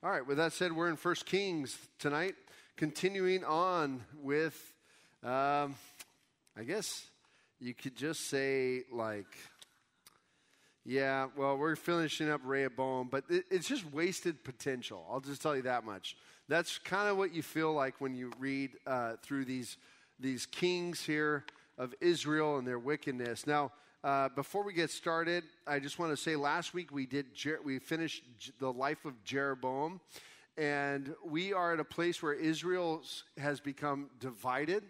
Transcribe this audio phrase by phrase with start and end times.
[0.00, 2.36] All right, with that said, we're in First Kings tonight,
[2.76, 4.54] continuing on with,
[5.24, 5.74] um,
[6.56, 7.08] I guess
[7.58, 9.26] you could just say, like,
[10.84, 15.04] yeah, well, we're finishing up Rehoboam, but it, it's just wasted potential.
[15.10, 16.16] I'll just tell you that much.
[16.46, 19.78] That's kind of what you feel like when you read uh, through these,
[20.20, 21.44] these kings here
[21.76, 23.48] of Israel and their wickedness.
[23.48, 23.72] Now,
[24.04, 27.58] uh, before we get started, I just want to say last week we did Jer-
[27.64, 30.00] we finished J- the life of Jeroboam,
[30.56, 33.02] and we are at a place where Israel
[33.38, 34.84] has become divided.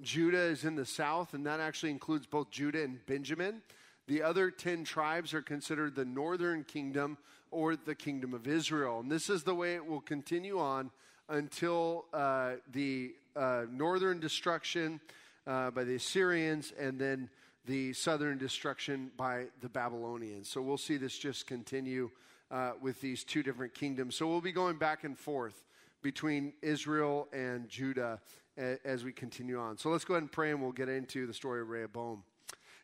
[0.00, 3.62] Judah is in the south, and that actually includes both Judah and Benjamin.
[4.06, 7.18] The other 10 tribes are considered the northern kingdom
[7.50, 9.00] or the kingdom of Israel.
[9.00, 10.90] And this is the way it will continue on
[11.28, 15.00] until uh, the uh, northern destruction
[15.46, 17.28] uh, by the Assyrians and then
[17.66, 20.48] the southern destruction by the Babylonians.
[20.48, 22.10] So we'll see this just continue
[22.50, 24.16] uh, with these two different kingdoms.
[24.16, 25.64] So we'll be going back and forth
[26.02, 28.20] between Israel and Judah
[28.56, 29.78] as we continue on.
[29.78, 32.22] So let's go ahead and pray and we'll get into the story of Rehoboam.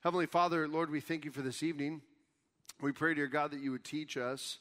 [0.03, 2.01] Heavenly Father, Lord, we thank you for this evening.
[2.81, 4.59] We pray, dear God, that you would teach us.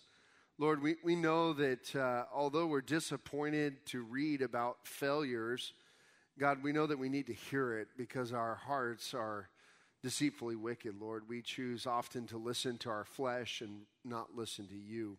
[0.57, 5.73] Lord, we, we know that uh, although we're disappointed to read about failures,
[6.39, 9.49] God, we know that we need to hear it because our hearts are
[10.03, 11.23] deceitfully wicked, Lord.
[11.27, 15.17] We choose often to listen to our flesh and not listen to you.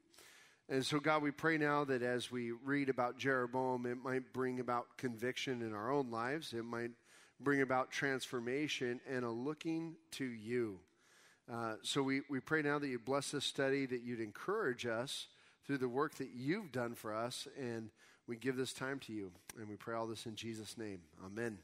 [0.68, 4.60] And so, God, we pray now that as we read about Jeroboam, it might bring
[4.60, 6.52] about conviction in our own lives.
[6.52, 6.90] It might
[7.40, 10.78] bring about transformation and a looking to you.
[11.50, 15.28] Uh, so we, we pray now that you bless this study, that you'd encourage us
[15.66, 17.90] through the work that you've done for us, and
[18.26, 19.32] we give this time to you.
[19.58, 21.00] And we pray all this in Jesus' name.
[21.24, 21.58] Amen.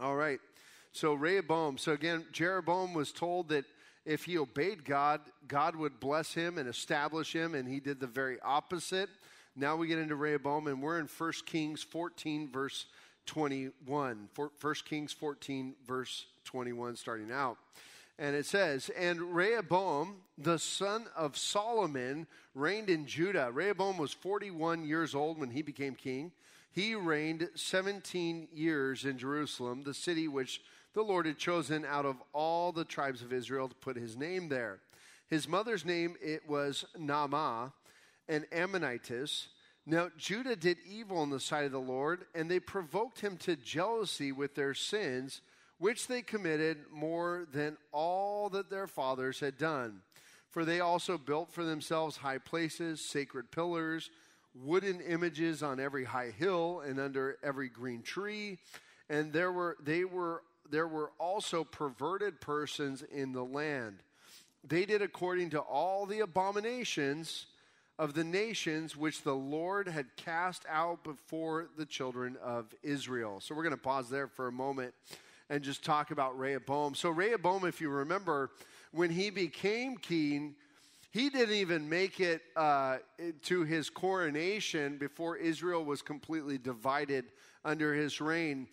[0.00, 0.40] All right.
[0.96, 3.66] So Rehoboam, so again, Jeroboam was told that
[4.06, 8.06] if he obeyed God, God would bless him and establish him, and he did the
[8.06, 9.10] very opposite.
[9.54, 12.86] Now we get into Rehoboam, and we're in 1 Kings 14, verse
[13.26, 14.28] 21.
[14.34, 17.58] 1 Kings 14, verse 21, starting out.
[18.18, 23.50] And it says, And Rehoboam, the son of Solomon, reigned in Judah.
[23.52, 26.32] Rehoboam was 41 years old when he became king.
[26.72, 30.62] He reigned 17 years in Jerusalem, the city which
[30.96, 34.48] the Lord had chosen out of all the tribes of Israel to put his name
[34.48, 34.78] there.
[35.28, 37.74] His mother's name it was Naamah,
[38.30, 39.48] an Ammonitess.
[39.84, 43.56] Now Judah did evil in the sight of the Lord, and they provoked him to
[43.56, 45.42] jealousy with their sins,
[45.76, 50.00] which they committed more than all that their fathers had done.
[50.50, 54.08] For they also built for themselves high places, sacred pillars,
[54.54, 58.56] wooden images on every high hill and under every green tree,
[59.10, 60.40] and there were they were
[60.70, 64.02] there were also perverted persons in the land.
[64.66, 67.46] They did according to all the abominations
[67.98, 73.40] of the nations which the Lord had cast out before the children of Israel.
[73.40, 74.92] So we're going to pause there for a moment
[75.48, 76.94] and just talk about Rehoboam.
[76.94, 78.50] So, Rehoboam, if you remember,
[78.90, 80.56] when he became king,
[81.12, 82.98] he didn't even make it uh,
[83.44, 87.26] to his coronation before Israel was completely divided
[87.64, 88.66] under his reign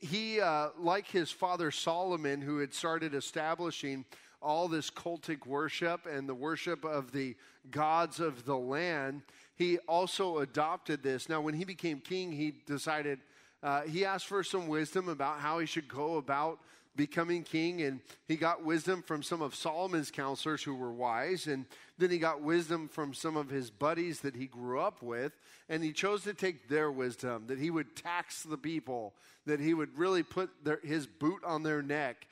[0.00, 4.04] he, uh, like his father Solomon, who had started establishing
[4.42, 7.34] all this cultic worship and the worship of the
[7.70, 9.22] gods of the land,
[9.56, 11.28] he also adopted this.
[11.28, 13.20] Now, when he became king, he decided,
[13.62, 16.60] uh, he asked for some wisdom about how he should go about
[16.96, 17.82] becoming king.
[17.82, 21.46] And he got wisdom from some of Solomon's counselors who were wise.
[21.46, 21.66] And
[21.98, 25.32] then he got wisdom from some of his buddies that he grew up with.
[25.68, 29.14] And he chose to take their wisdom that he would tax the people,
[29.46, 32.26] that he would really put their, his boot on their neck.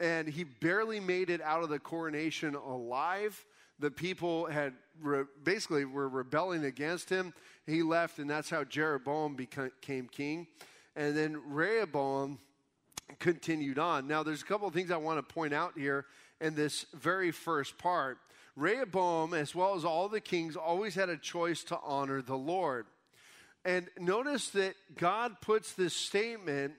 [0.00, 3.44] And he barely made it out of the coronation alive.
[3.78, 7.32] The people had re- basically were rebelling against him.
[7.66, 10.46] He left, and that's how Jeroboam became king.
[10.96, 12.38] And then Rehoboam
[13.18, 14.06] continued on.
[14.06, 16.06] Now, there's a couple of things I want to point out here
[16.40, 18.18] in this very first part.
[18.56, 22.86] Rehoboam, as well as all the kings, always had a choice to honor the Lord.
[23.64, 26.74] And notice that God puts this statement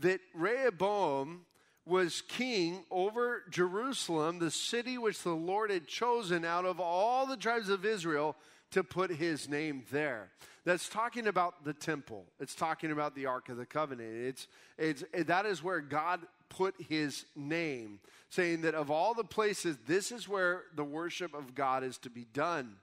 [0.00, 1.42] that Rehoboam
[1.84, 7.36] was king over Jerusalem, the city which the Lord had chosen out of all the
[7.36, 8.36] tribes of Israel
[8.72, 10.30] to put his name there.
[10.64, 12.24] That's talking about the temple.
[12.38, 14.10] It's talking about the Ark of the Covenant.
[14.14, 14.46] It's,
[14.78, 20.12] it's, that is where God put his name, saying that of all the places, this
[20.12, 22.76] is where the worship of God is to be done.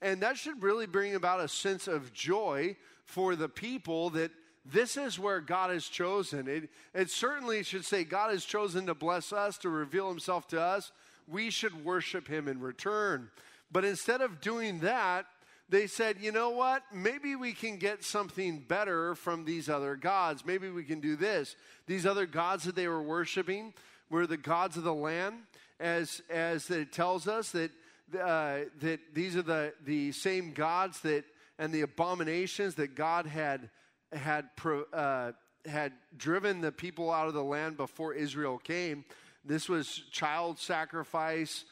[0.00, 4.30] And that should really bring about a sense of joy for the people that
[4.64, 6.46] this is where God has chosen.
[6.46, 10.60] It, it certainly should say God has chosen to bless us, to reveal himself to
[10.60, 10.92] us.
[11.26, 13.30] We should worship him in return.
[13.70, 15.26] But instead of doing that,
[15.68, 16.82] they said, you know what?
[16.92, 20.46] Maybe we can get something better from these other gods.
[20.46, 21.56] Maybe we can do this.
[21.86, 23.74] These other gods that they were worshiping
[24.08, 25.36] were the gods of the land,
[25.78, 27.70] as, as it tells us that,
[28.18, 31.24] uh, that these are the, the same gods that
[31.58, 33.68] and the abominations that God had,
[34.12, 34.48] had,
[34.92, 35.32] uh,
[35.66, 39.04] had driven the people out of the land before Israel came.
[39.44, 41.64] This was child sacrifice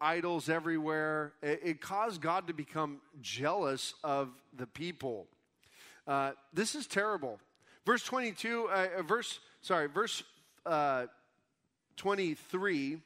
[0.00, 1.32] idols everywhere.
[1.42, 5.26] It, it caused God to become jealous of the people.
[6.06, 7.38] Uh, this is terrible.
[7.84, 10.22] Verse 22, uh, uh verse, sorry, verse
[10.66, 11.06] uh,
[11.96, 12.98] 23,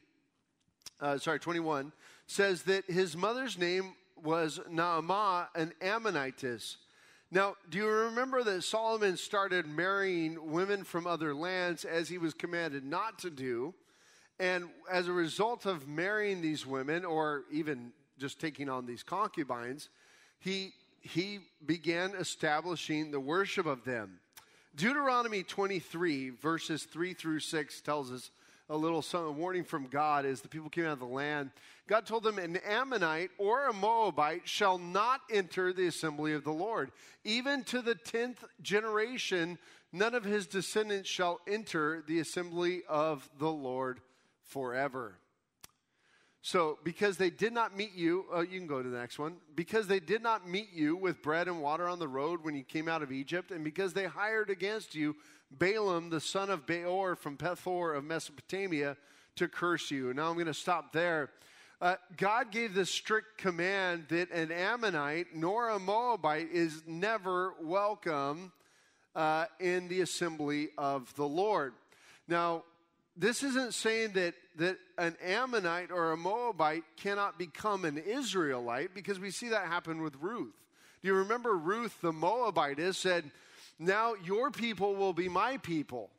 [1.00, 1.92] uh, sorry, 21
[2.26, 6.76] says that his mother's name was Naamah, an Ammonitess.
[7.30, 12.34] Now, do you remember that Solomon started marrying women from other lands as he was
[12.34, 13.74] commanded not to do?
[14.42, 19.88] And as a result of marrying these women, or even just taking on these concubines,
[20.40, 24.18] he, he began establishing the worship of them.
[24.74, 28.32] Deuteronomy 23, verses 3 through 6, tells us
[28.68, 31.52] a little a warning from God as the people came out of the land.
[31.86, 36.52] God told them, An Ammonite or a Moabite shall not enter the assembly of the
[36.52, 36.90] Lord.
[37.22, 39.56] Even to the tenth generation,
[39.92, 44.00] none of his descendants shall enter the assembly of the Lord
[44.44, 45.18] forever.
[46.44, 49.36] So, because they did not meet you, uh, you can go to the next one.
[49.54, 52.64] Because they did not meet you with bread and water on the road when you
[52.64, 55.14] came out of Egypt, and because they hired against you
[55.58, 58.96] Balaam, the son of Beor from Pethor of Mesopotamia,
[59.36, 60.12] to curse you.
[60.14, 61.30] Now I'm going to stop there.
[61.80, 68.52] Uh, God gave the strict command that an Ammonite nor a Moabite is never welcome
[69.14, 71.74] uh, in the assembly of the Lord.
[72.28, 72.64] Now,
[73.16, 79.20] this isn't saying that, that an Ammonite or a Moabite cannot become an Israelite because
[79.20, 80.54] we see that happen with Ruth.
[81.02, 83.30] Do you remember Ruth, the Moabitess, said,
[83.78, 86.10] Now your people will be my people,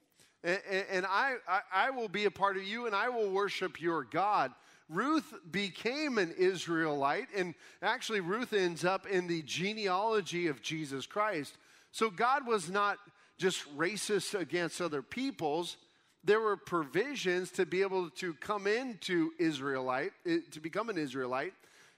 [0.43, 0.59] and,
[0.91, 4.03] and I, I, I will be a part of you, and I will worship your
[4.03, 4.51] God.
[4.89, 11.57] Ruth became an Israelite, and actually, Ruth ends up in the genealogy of Jesus Christ.
[11.91, 12.97] So, God was not
[13.37, 15.77] just racist against other peoples
[16.23, 21.53] there were provisions to be able to come into Israelite, eh, to become an Israelite,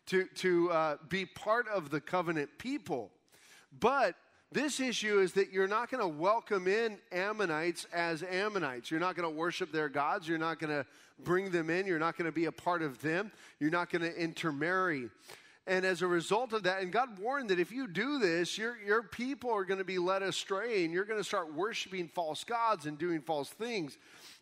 [0.08, 3.12] to, to uh, be part of the covenant people.
[3.80, 4.16] But
[4.52, 8.90] this issue is that you're not going to welcome in Ammonites as Ammonites.
[8.90, 10.28] You're not going to worship their gods.
[10.28, 10.86] You're not going to
[11.24, 11.86] bring them in.
[11.86, 13.32] You're not going to be a part of them.
[13.60, 15.10] You're not going to intermarry.
[15.68, 18.78] And as a result of that, and God warned that if you do this, your,
[18.86, 22.44] your people are going to be led astray and you're going to start worshiping false
[22.44, 23.98] gods and doing false things.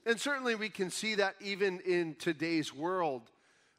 [0.06, 3.22] And certainly we can see that even in today's world.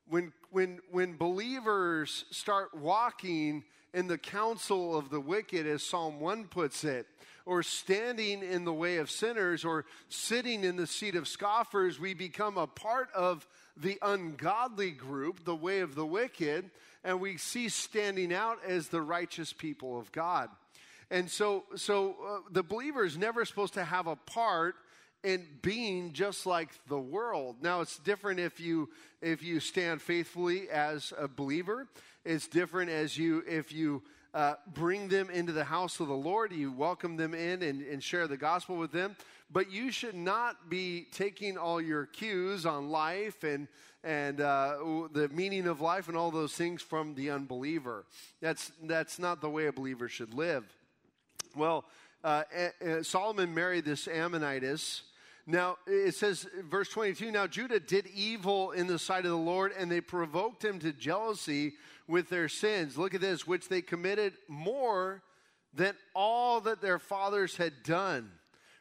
[0.08, 6.44] When, when, when believers start walking in the counsel of the wicked, as Psalm 1
[6.44, 7.06] puts it,
[7.46, 12.14] or standing in the way of sinners, or sitting in the seat of scoffers, we
[12.14, 13.46] become a part of
[13.76, 16.70] the ungodly group, the way of the wicked
[17.04, 20.48] and we see standing out as the righteous people of God.
[21.10, 24.74] And so, so uh, the believer is never supposed to have a part
[25.22, 27.56] in being just like the world.
[27.62, 28.90] Now, it's different if you
[29.22, 31.86] if you stand faithfully as a believer.
[32.24, 34.02] It's different as you if you
[34.34, 36.52] uh, bring them into the house of the Lord.
[36.52, 39.16] You welcome them in and, and share the gospel with them.
[39.50, 43.68] But you should not be taking all your cues on life and
[44.04, 44.76] and uh,
[45.12, 48.04] the meaning of life and all those things from the unbeliever.
[48.40, 50.64] That's, that's not the way a believer should live.
[51.56, 51.86] Well,
[52.22, 52.42] uh,
[53.02, 55.02] Solomon married this Ammonitess.
[55.46, 59.72] Now, it says, verse 22 Now Judah did evil in the sight of the Lord,
[59.78, 61.74] and they provoked him to jealousy
[62.06, 62.98] with their sins.
[62.98, 65.22] Look at this, which they committed more
[65.72, 68.30] than all that their fathers had done.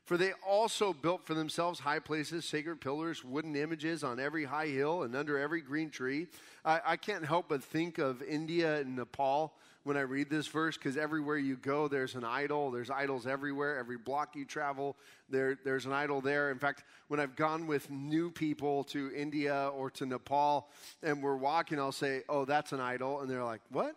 [0.05, 4.67] For they also built for themselves high places, sacred pillars, wooden images on every high
[4.67, 6.27] hill and under every green tree.
[6.65, 10.77] I, I can't help but think of India and Nepal when I read this verse
[10.77, 12.69] because everywhere you go, there's an idol.
[12.69, 13.77] There's idols everywhere.
[13.77, 14.97] Every block you travel,
[15.29, 16.51] there, there's an idol there.
[16.51, 20.69] In fact, when I've gone with new people to India or to Nepal
[21.01, 23.21] and we're walking, I'll say, Oh, that's an idol.
[23.21, 23.95] And they're like, What?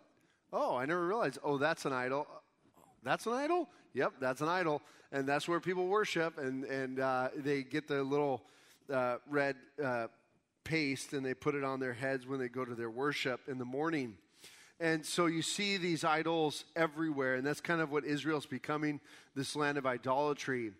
[0.53, 1.39] Oh, I never realized.
[1.43, 2.27] Oh, that's an idol.
[3.03, 3.69] That's an idol?
[3.93, 8.03] Yep, that's an idol and that's where people worship, and and uh, they get the
[8.03, 8.43] little
[8.91, 10.07] uh, red uh,
[10.67, 13.57] paste and they put it on their heads when they go to their worship in
[13.57, 14.15] the morning.
[14.79, 18.99] And so you see these idols everywhere, and that's kind of what Israel's becoming
[19.35, 20.71] this land of idolatry.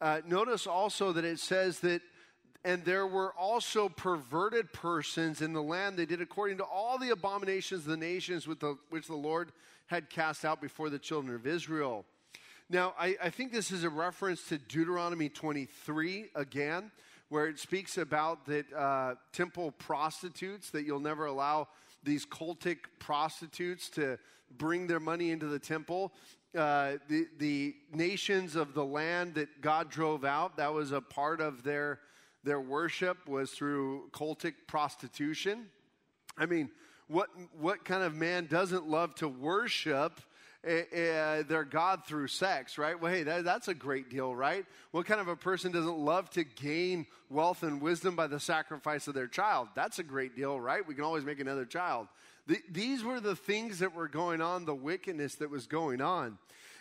[0.00, 2.02] Uh, notice also that it says that,
[2.64, 5.96] and there were also perverted persons in the land.
[5.96, 9.52] They did according to all the abominations of the nations with the, which the Lord
[9.86, 12.04] had cast out before the children of Israel.
[12.70, 16.90] Now, I, I think this is a reference to Deuteronomy 23 again,
[17.30, 21.68] where it speaks about that uh, temple prostitutes, that you'll never allow
[22.04, 24.18] these cultic prostitutes to
[24.58, 26.12] bring their money into the temple.
[26.54, 31.40] Uh, the, the nations of the land that God drove out, that was a part
[31.40, 32.00] of their,
[32.44, 35.68] their worship, was through cultic prostitution.
[36.36, 36.68] I mean,
[37.06, 40.20] what, what kind of man doesn't love to worship
[40.66, 43.00] uh, their God through sex, right?
[43.00, 44.64] Well, hey, that, that's a great deal, right?
[44.90, 49.06] What kind of a person doesn't love to gain wealth and wisdom by the sacrifice
[49.06, 49.68] of their child?
[49.74, 50.86] That's a great deal, right?
[50.86, 52.08] We can always make another child.
[52.48, 56.38] The, these were the things that were going on, the wickedness that was going on.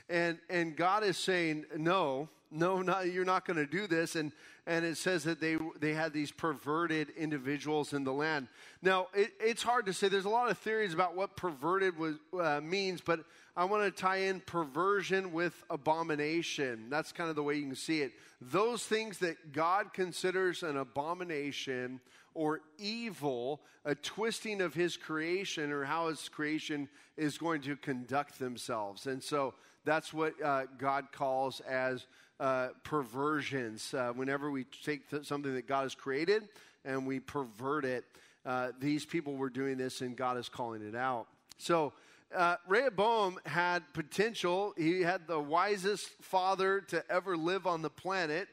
[0.09, 4.15] And, and God is saying, no, no, not, you're not going to do this.
[4.15, 4.31] And,
[4.65, 8.47] and it says that they, they had these perverted individuals in the land.
[8.81, 10.07] Now, it, it's hard to say.
[10.07, 13.21] There's a lot of theories about what perverted was, uh, means, but
[13.57, 16.91] I want to tie in perversion with abomination.
[16.91, 18.11] That's kind of the way you can see it.
[18.39, 21.99] Those things that God considers an abomination
[22.35, 26.87] or evil, a twisting of his creation or how his creation
[27.17, 29.07] is going to conduct themselves.
[29.07, 32.05] And so that's what uh, God calls as
[32.39, 33.91] uh, perversions.
[33.91, 36.47] Uh, whenever we take th- something that God has created
[36.85, 38.05] and we pervert it,
[38.45, 41.25] uh, these people were doing this and God is calling it out.
[41.57, 41.93] So,
[42.35, 44.73] uh, Rehoboam had potential.
[44.77, 48.47] He had the wisest father to ever live on the planet.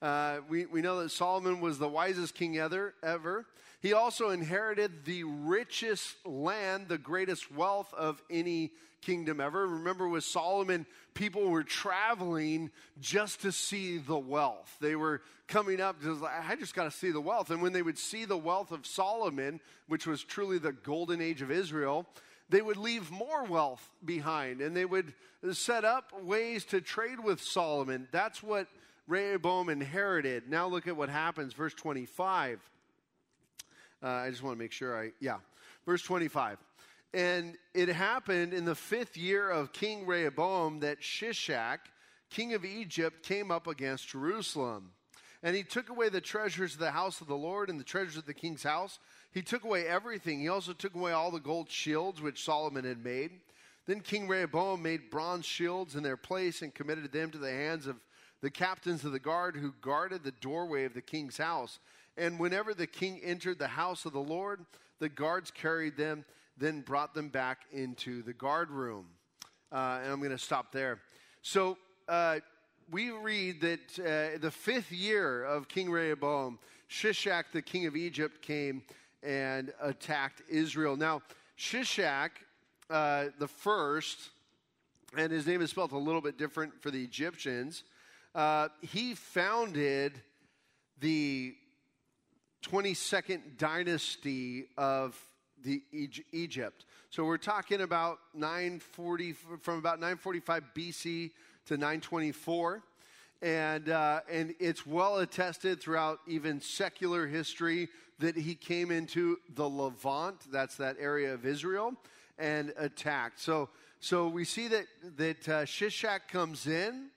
[0.00, 3.46] Uh, we, we know that Solomon was the wisest king ever, ever.
[3.80, 9.66] He also inherited the richest land, the greatest wealth of any kingdom ever.
[9.66, 14.76] Remember, with Solomon, people were traveling just to see the wealth.
[14.80, 17.50] They were coming up, just like, I just got to see the wealth.
[17.50, 21.40] And when they would see the wealth of Solomon, which was truly the golden age
[21.42, 22.06] of Israel,
[22.48, 25.12] they would leave more wealth behind and they would
[25.52, 28.08] set up ways to trade with Solomon.
[28.12, 28.68] That's what
[29.06, 30.48] Rehoboam inherited.
[30.48, 32.60] Now look at what happens, verse 25.
[34.02, 35.38] Uh, I just want to make sure I, yeah.
[35.84, 36.58] Verse 25.
[37.14, 41.78] And it happened in the fifth year of King Rehoboam that Shishak,
[42.30, 44.92] king of Egypt, came up against Jerusalem.
[45.42, 48.16] And he took away the treasures of the house of the Lord and the treasures
[48.16, 48.98] of the king's house.
[49.36, 50.40] He took away everything.
[50.40, 53.32] He also took away all the gold shields which Solomon had made.
[53.84, 57.86] Then King Rehoboam made bronze shields in their place and committed them to the hands
[57.86, 57.96] of
[58.40, 61.80] the captains of the guard who guarded the doorway of the king's house.
[62.16, 64.64] And whenever the king entered the house of the Lord,
[65.00, 66.24] the guards carried them,
[66.56, 69.04] then brought them back into the guard room.
[69.70, 70.98] Uh, and I'm going to stop there.
[71.42, 71.76] So
[72.08, 72.38] uh,
[72.90, 78.40] we read that uh, the fifth year of King Rehoboam, Shishak, the king of Egypt,
[78.40, 78.82] came
[79.26, 80.96] and attacked Israel.
[80.96, 81.20] Now,
[81.58, 82.30] Shishak,
[82.88, 84.30] uh, the first,
[85.16, 87.82] and his name is spelled a little bit different for the Egyptians,
[88.34, 90.12] uh, he founded
[91.00, 91.54] the
[92.64, 95.20] 22nd dynasty of
[95.64, 95.82] the
[96.32, 96.84] Egypt.
[97.10, 101.30] So we're talking about 940 from about 945 BC
[101.66, 102.82] to 924.
[103.42, 107.88] And, uh, and it's well attested throughout even secular history
[108.18, 111.94] that he came into the Levant, that's that area of Israel,
[112.38, 113.40] and attacked.
[113.40, 113.68] So,
[114.00, 117.08] so we see that, that uh, Shishak comes in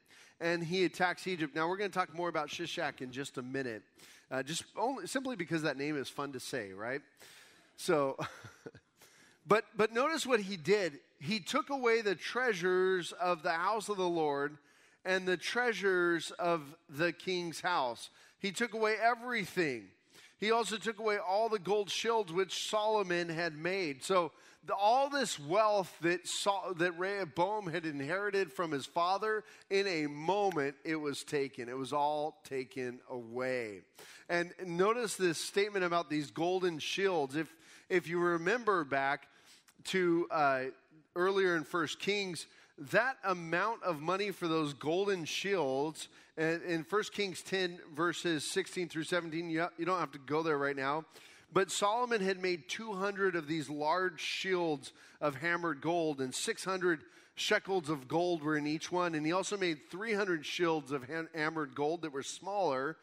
[0.42, 1.56] and he attacks Egypt.
[1.56, 3.84] Now, we're going to talk more about Shishak in just a minute,
[4.32, 7.02] uh, just only, simply because that name is fun to say, right?
[7.78, 8.18] So,
[9.48, 11.00] but, but notice what he did.
[11.20, 14.58] He took away the treasures of the house of the Lord
[15.06, 18.10] and the treasures of the king's house.
[18.40, 19.88] He took away everything.
[20.40, 24.04] He also took away all the gold shields which Solomon had made.
[24.04, 24.32] So
[24.66, 26.22] the, all this wealth that,
[26.78, 31.70] that Rehoboam had inherited from his father, in a moment it was taken.
[31.70, 33.82] It was all taken away.
[34.30, 37.36] And notice this statement about these golden shields.
[37.36, 37.54] If,
[37.90, 39.28] if you remember back
[39.86, 40.62] to uh,
[41.16, 42.46] earlier in First Kings,
[42.78, 46.08] that amount of money for those golden shields
[46.40, 50.42] and in 1 Kings 10, verses 16 through 17, you, you don't have to go
[50.42, 51.04] there right now.
[51.52, 57.02] But Solomon had made 200 of these large shields of hammered gold, and 600
[57.36, 59.16] shekels of gold were in each one.
[59.16, 61.04] And he also made 300 shields of
[61.36, 62.96] hammered gold that were smaller,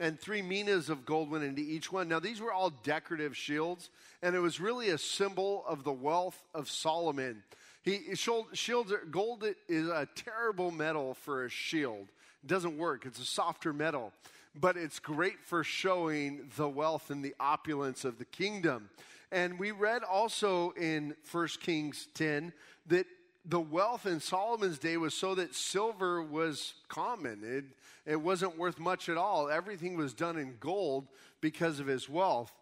[0.00, 2.08] and three minas of gold went into each one.
[2.08, 3.88] Now, these were all decorative shields,
[4.20, 7.44] and it was really a symbol of the wealth of Solomon.
[7.82, 12.08] He shields gold is a terrible metal for a shield.
[12.44, 13.04] Doesn't work.
[13.06, 14.12] It's a softer metal,
[14.54, 18.88] but it's great for showing the wealth and the opulence of the kingdom.
[19.32, 22.52] And we read also in 1 Kings 10
[22.86, 23.06] that
[23.44, 27.40] the wealth in Solomon's day was so that silver was common.
[27.44, 27.64] It,
[28.10, 29.48] it wasn't worth much at all.
[29.48, 31.06] Everything was done in gold
[31.40, 32.52] because of his wealth.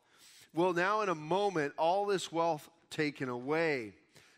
[0.55, 3.93] Well, now in a moment, all this wealth taken away.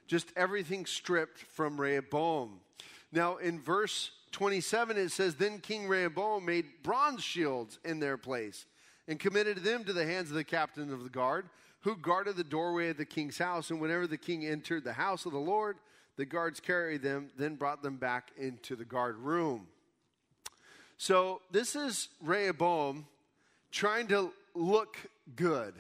[0.07, 2.61] Just everything stripped from Rehoboam.
[3.13, 8.67] Now, in verse 27, it says, Then King Rehoboam made bronze shields in their place
[9.09, 11.49] and committed them to the hands of the captain of the guard,
[11.81, 13.71] who guarded the doorway of the king's house.
[13.71, 15.79] And whenever the king entered the house of the Lord,
[16.17, 19.67] the guards carried them, then brought them back into the guard room.
[20.99, 23.07] So this is Rehoboam
[23.71, 24.99] trying to look
[25.35, 25.75] good,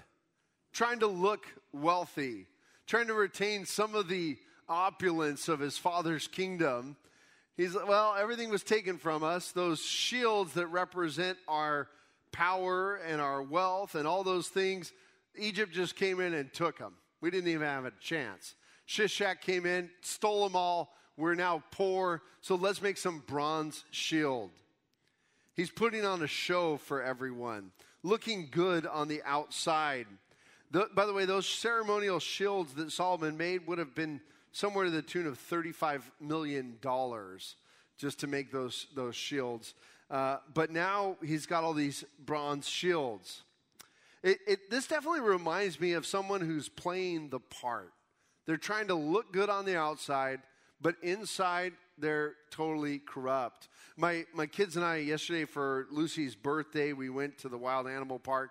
[0.73, 2.47] trying to look wealthy,
[2.87, 4.38] trying to retain some of the
[4.69, 6.97] opulence of his father's kingdom.
[7.61, 9.52] He's, well, everything was taken from us.
[9.52, 11.88] Those shields that represent our
[12.33, 14.95] power and our wealth and all those things,
[15.37, 16.95] Egypt just came in and took them.
[17.21, 18.55] We didn't even have a chance.
[18.88, 20.95] Shishak came in, stole them all.
[21.19, 24.52] We're now poor, so let's make some bronze shield.
[25.52, 30.07] He's putting on a show for everyone, looking good on the outside.
[30.71, 34.90] The, by the way, those ceremonial shields that Solomon made would have been somewhere to
[34.90, 36.78] the tune of $35 million
[37.99, 39.75] just to make those, those shields.
[40.11, 43.42] Uh, but now he's got all these bronze shields.
[44.23, 47.92] It, it, this definitely reminds me of someone who's playing the part.
[48.47, 50.40] They're trying to look good on the outside,
[50.80, 53.69] but inside they're totally corrupt.
[53.97, 58.19] My, my kids and I, yesterday for Lucy's birthday, we went to the wild animal
[58.19, 58.50] park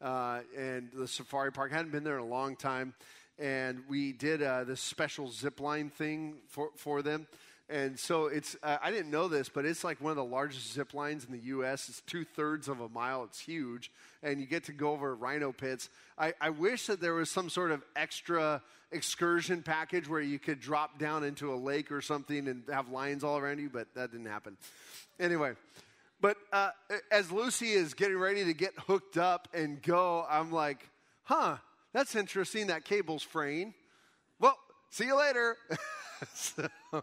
[0.00, 1.72] uh, and the safari park.
[1.72, 2.94] hadn't been there in a long time.
[3.38, 7.26] And we did uh, this special zip line thing for, for them.
[7.70, 10.72] And so it's, uh, I didn't know this, but it's like one of the largest
[10.72, 11.88] zip lines in the U.S.
[11.90, 13.24] It's two thirds of a mile.
[13.24, 13.92] It's huge.
[14.22, 15.90] And you get to go over rhino pits.
[16.16, 20.60] I, I wish that there was some sort of extra excursion package where you could
[20.60, 24.12] drop down into a lake or something and have lions all around you, but that
[24.12, 24.56] didn't happen.
[25.20, 25.52] Anyway,
[26.20, 26.70] but uh,
[27.10, 30.88] as Lucy is getting ready to get hooked up and go, I'm like,
[31.24, 31.58] huh,
[31.98, 32.68] that's interesting.
[32.68, 33.74] That cable's fraying.
[34.38, 34.56] Well,
[34.90, 35.56] see you later.
[36.34, 37.00] so, uh,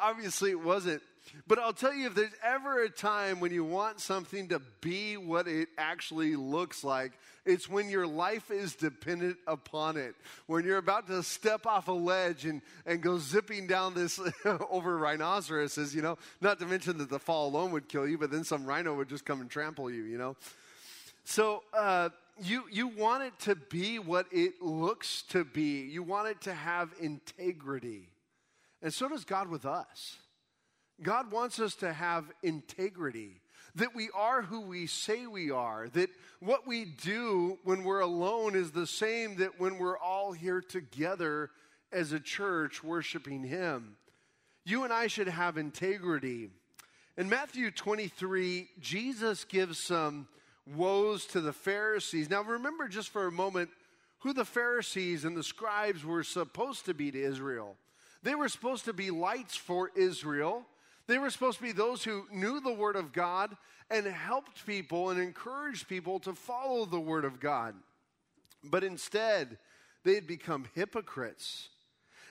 [0.00, 1.02] obviously, it wasn't
[1.46, 5.16] but I'll tell you, if there's ever a time when you want something to be
[5.16, 7.12] what it actually looks like,
[7.44, 10.14] it's when your life is dependent upon it.
[10.46, 14.20] When you're about to step off a ledge and, and go zipping down this
[14.70, 18.30] over rhinoceroses, you know, not to mention that the fall alone would kill you, but
[18.30, 20.36] then some rhino would just come and trample you, you know.
[21.24, 22.10] So, uh,
[22.42, 25.82] you, you want it to be what it looks to be.
[25.82, 28.08] You want it to have integrity.
[28.82, 30.18] And so does God with us.
[31.02, 33.40] God wants us to have integrity,
[33.74, 38.54] that we are who we say we are, that what we do when we're alone
[38.54, 41.50] is the same that when we're all here together
[41.92, 43.96] as a church worshiping Him.
[44.64, 46.50] You and I should have integrity.
[47.16, 50.28] In Matthew 23, Jesus gives some
[50.66, 52.30] woes to the Pharisees.
[52.30, 53.70] Now, remember just for a moment
[54.20, 57.76] who the Pharisees and the scribes were supposed to be to Israel.
[58.22, 60.64] They were supposed to be lights for Israel.
[61.06, 63.54] They were supposed to be those who knew the Word of God
[63.90, 67.74] and helped people and encouraged people to follow the Word of God.
[68.62, 69.58] But instead,
[70.04, 71.68] they had become hypocrites.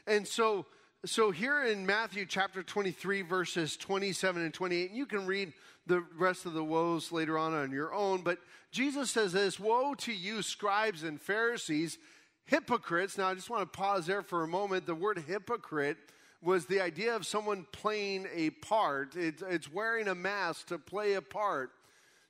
[0.07, 0.65] And so,
[1.05, 5.53] so here in Matthew chapter 23, verses 27 and 28, and you can read
[5.85, 8.39] the rest of the woes later on on your own, but
[8.71, 11.97] Jesus says this Woe to you, scribes and Pharisees,
[12.45, 13.17] hypocrites.
[13.17, 14.85] Now, I just want to pause there for a moment.
[14.85, 15.97] The word hypocrite
[16.41, 19.15] was the idea of someone playing a part.
[19.15, 21.71] It's, it's wearing a mask to play a part.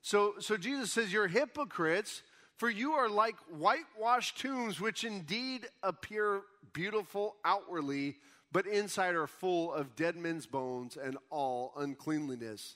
[0.02, 2.24] So, so Jesus says, You're hypocrites,
[2.58, 6.42] for you are like whitewashed tombs, which indeed appear
[6.74, 8.18] beautiful outwardly,
[8.52, 12.76] but inside are full of dead men's bones and all uncleanliness.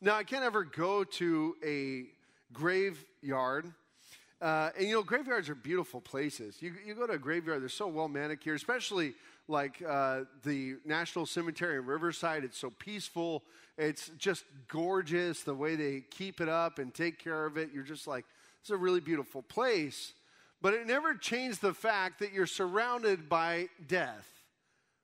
[0.00, 2.04] Now, I can't ever go to a
[2.52, 3.72] graveyard.
[4.40, 6.56] Uh, and you know, graveyards are beautiful places.
[6.60, 9.14] You, you go to a graveyard, they're so well manicured, especially
[9.48, 12.44] like uh, the National Cemetery in Riverside.
[12.44, 13.42] It's so peaceful.
[13.76, 17.70] It's just gorgeous the way they keep it up and take care of it.
[17.74, 18.24] You're just like,
[18.60, 20.12] it's a really beautiful place.
[20.62, 24.28] But it never changed the fact that you're surrounded by death,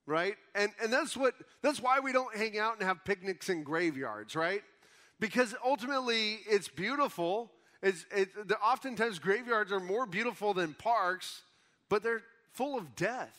[0.06, 0.36] right?
[0.54, 4.36] And, and that's, what, that's why we don't hang out and have picnics in graveyards,
[4.36, 4.62] right?
[5.20, 7.50] Because ultimately it's beautiful.
[7.82, 8.28] It's, it,
[8.64, 11.42] oftentimes graveyards are more beautiful than parks,
[11.88, 13.36] but they're full of death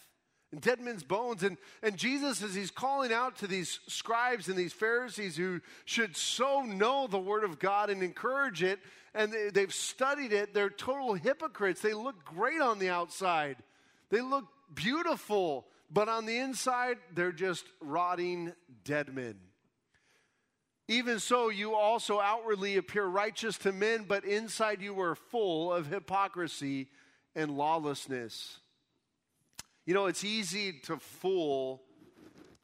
[0.51, 1.43] and dead men's bones.
[1.43, 6.15] And, and Jesus, as he's calling out to these scribes and these Pharisees who should
[6.15, 8.79] so know the Word of God and encourage it,
[9.13, 11.81] and they, they've studied it, they're total hypocrites.
[11.81, 13.57] They look great on the outside,
[14.09, 19.35] they look beautiful, but on the inside, they're just rotting dead men.
[20.89, 25.87] Even so, you also outwardly appear righteous to men, but inside you are full of
[25.87, 26.87] hypocrisy
[27.35, 28.59] and lawlessness.
[29.85, 31.81] You know, it's easy to fool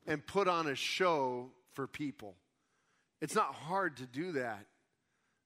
[0.08, 2.36] and put on a show for people.
[3.22, 4.66] It's not hard to do that,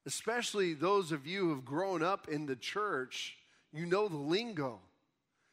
[0.06, 3.38] especially those of you who've grown up in the church.
[3.74, 4.80] You know the lingo,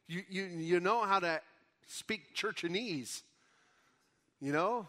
[0.08, 1.40] you, you, you know how to
[1.86, 3.22] speak churchanese.
[4.40, 4.88] You know,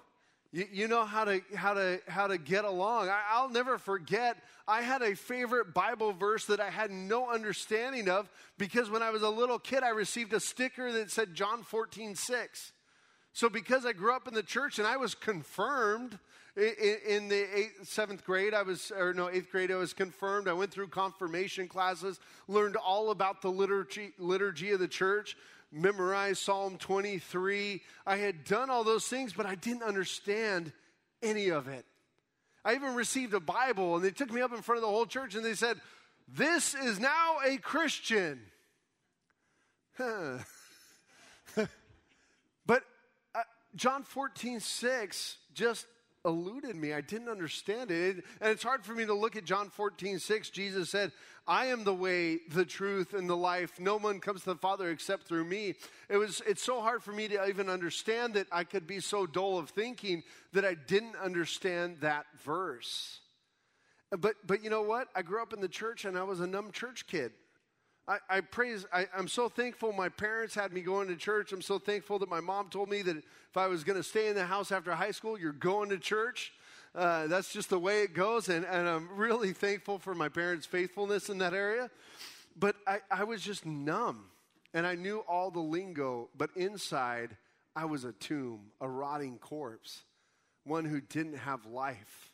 [0.55, 3.09] you, you know how to, how, to, how to get along.
[3.09, 8.09] I, I'll never forget, I had a favorite Bible verse that I had no understanding
[8.09, 11.63] of because when I was a little kid, I received a sticker that said John
[11.63, 12.71] 14, 6.
[13.33, 16.17] So because I grew up in the church and I was confirmed
[16.55, 20.47] in, the eighth, seventh grade, I was, or no, eighth grade, I was confirmed.
[20.47, 25.35] I went through confirmation classes, learned all about the liturgy, liturgy of the church
[25.71, 27.81] memorized Psalm 23.
[28.05, 30.71] I had done all those things, but I didn't understand
[31.21, 31.85] any of it.
[32.63, 35.05] I even received a Bible, and they took me up in front of the whole
[35.05, 35.79] church and they said,
[36.27, 38.41] This is now a Christian.
[42.65, 42.83] but
[43.33, 43.41] uh,
[43.75, 45.85] John 14, 6 just
[46.25, 46.91] eluded me.
[46.91, 48.23] I didn't understand it.
[48.41, 50.49] And it's hard for me to look at John 14, 6.
[50.49, 51.11] Jesus said,
[51.47, 53.79] I am the way, the truth, and the life.
[53.79, 55.75] No one comes to the Father except through me.
[56.09, 59.27] It was, it's so hard for me to even understand that I could be so
[59.27, 63.19] dull of thinking that I didn't understand that verse.
[64.11, 65.07] But, but you know what?
[65.15, 67.31] I grew up in the church and I was a numb church kid.
[68.07, 71.51] I, I praise, I, am so thankful my parents had me going to church.
[71.51, 74.27] I'm so thankful that my mom told me that if I was going to stay
[74.27, 76.53] in the house after high school, you're going to church.
[76.95, 78.47] Uh, that's just the way it goes.
[78.47, 81.89] And, and I'm really thankful for my parents' faithfulness in that area.
[82.57, 84.25] But I, I was just numb
[84.73, 87.35] and I knew all the lingo, but inside
[87.75, 90.03] I was a tomb, a rotting corpse,
[90.63, 92.31] one who didn't have life.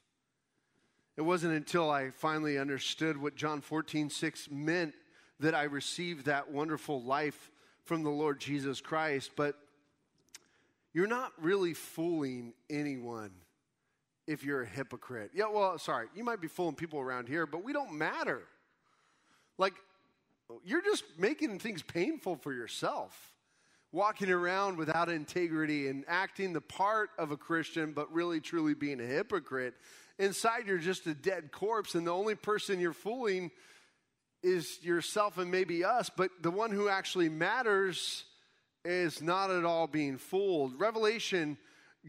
[1.18, 4.94] It wasn't until I finally understood what John 14, 6 meant
[5.40, 7.50] that I received that wonderful life
[7.84, 9.32] from the Lord Jesus Christ.
[9.36, 9.56] But
[10.94, 13.32] you're not really fooling anyone
[14.28, 15.32] if you're a hypocrite.
[15.34, 18.42] Yeah, well, sorry, you might be fooling people around here, but we don't matter.
[19.58, 19.74] Like,
[20.66, 23.32] you're just making things painful for yourself.
[23.94, 29.02] Walking around without integrity and acting the part of a Christian, but really truly being
[29.02, 29.74] a hypocrite.
[30.18, 33.52] Inside, you're just a dead corpse, and the only person you're fooling
[34.44, 38.24] is yourself and maybe us, but the one who actually matters
[38.84, 40.80] is not at all being fooled.
[40.80, 41.58] Revelation,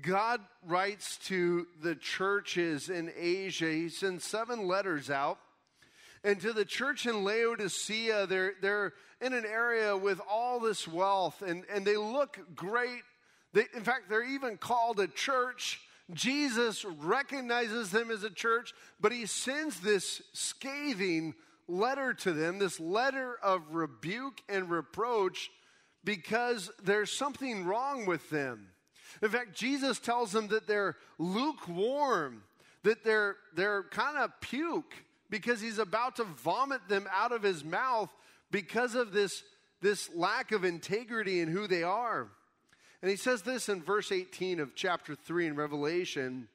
[0.01, 3.71] God writes to the churches in Asia.
[3.71, 5.39] He sends seven letters out.
[6.25, 11.43] And to the church in Laodicea, they're, they're in an area with all this wealth
[11.43, 13.03] and, and they look great.
[13.53, 15.81] They, in fact, they're even called a church.
[16.13, 21.35] Jesus recognizes them as a church, but he sends this scathing
[21.69, 25.51] letter to them, this letter of rebuke and reproach,
[26.05, 28.69] because there's something wrong with them.
[29.21, 32.43] In fact, Jesus tells them that they're lukewarm,
[32.83, 34.95] that they're, they're kind of puke,
[35.29, 38.11] because he's about to vomit them out of his mouth
[38.51, 39.43] because of this,
[39.81, 42.29] this lack of integrity in who they are.
[43.01, 46.49] And he says this in verse 18 of chapter 3 in Revelation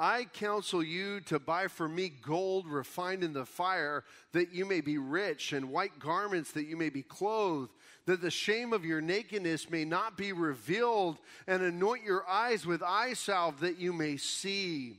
[0.00, 4.80] I counsel you to buy for me gold refined in the fire, that you may
[4.80, 7.72] be rich, and white garments that you may be clothed,
[8.08, 12.82] that the shame of your nakedness may not be revealed, and anoint your eyes with
[12.82, 14.98] eye salve that you may see.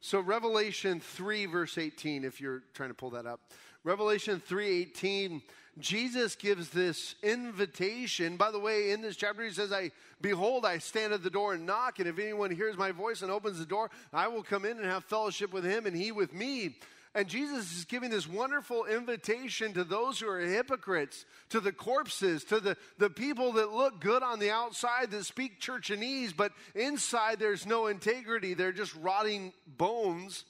[0.00, 3.40] So Revelation 3 verse 18 if you're trying to pull that up.
[3.82, 5.42] Revelation 3:18
[5.78, 8.36] Jesus gives this invitation.
[8.36, 9.90] By the way, in this chapter, he says, I
[10.22, 13.30] behold, I stand at the door and knock, and if anyone hears my voice and
[13.30, 16.32] opens the door, I will come in and have fellowship with him and he with
[16.32, 16.78] me.
[17.16, 22.44] And Jesus is giving this wonderful invitation to those who are hypocrites, to the corpses,
[22.44, 27.38] to the, the people that look good on the outside, that speak churchanese, but inside
[27.38, 28.52] there's no integrity.
[28.52, 30.44] They're just rotting bones.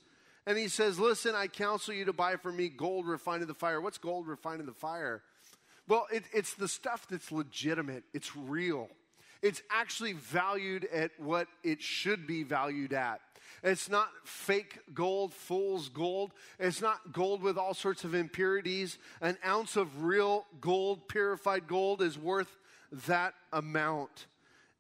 [0.44, 3.55] And he says, Listen, I counsel you to buy for me gold refined in the
[3.55, 3.81] fire.
[3.81, 5.22] What's gold refined in the fire?
[5.87, 8.88] Well, it, it's the stuff that's legitimate, it's real.
[9.40, 13.20] It's actually valued at what it should be valued at.
[13.62, 16.33] It's not fake gold, fool's gold.
[16.59, 18.99] It's not gold with all sorts of impurities.
[19.21, 22.57] An ounce of real gold, purified gold, is worth
[23.07, 24.27] that amount.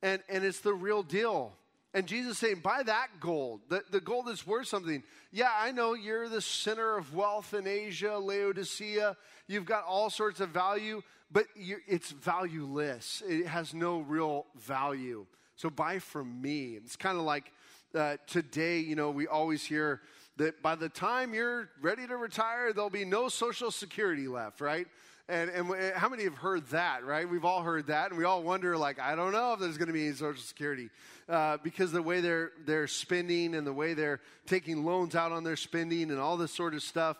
[0.02, 1.52] And, and it's the real deal.
[1.94, 3.60] And Jesus saying, buy that gold.
[3.70, 5.02] The, the gold is worth something.
[5.32, 9.16] Yeah, I know you're the center of wealth in Asia, Laodicea.
[9.48, 13.22] You've got all sorts of value, but it's valueless.
[13.26, 15.24] It has no real value.
[15.56, 16.74] So buy from me.
[16.74, 17.50] It's kind of like
[17.96, 20.00] uh, today, you know, we always hear
[20.36, 24.86] that by the time you're ready to retire, there'll be no Social Security left, right?
[25.28, 27.28] And, and how many have heard that, right?
[27.28, 29.88] We've all heard that, and we all wonder, like, I don't know if there's going
[29.88, 30.90] to be any Social Security
[31.28, 35.42] uh, because the way they're, they're spending and the way they're taking loans out on
[35.42, 37.16] their spending and all this sort of stuff.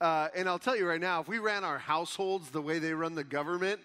[0.00, 2.92] Uh, and I'll tell you right now, if we ran our households the way they
[2.92, 3.80] run the government,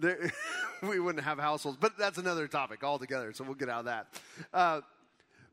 [0.82, 1.76] we wouldn't have households.
[1.78, 4.06] But that's another topic altogether, so we'll get out of that.
[4.54, 4.80] Uh,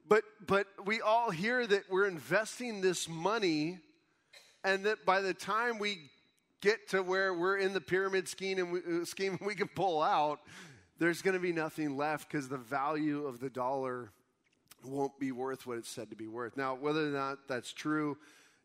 [0.09, 3.77] but, but we all hear that we're investing this money,
[4.63, 5.99] and that by the time we
[6.61, 10.01] get to where we're in the pyramid scheme and we, uh, scheme we can pull
[10.01, 10.39] out,
[10.97, 14.11] there's going to be nothing left because the value of the dollar
[14.83, 16.57] won't be worth what it's said to be worth.
[16.57, 18.17] Now, whether or not that's true,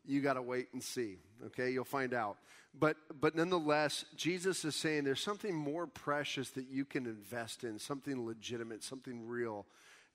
[0.05, 1.17] you got to wait and see.
[1.45, 2.37] Okay, you'll find out.
[2.77, 7.79] But but nonetheless, Jesus is saying there's something more precious that you can invest in,
[7.79, 9.65] something legitimate, something real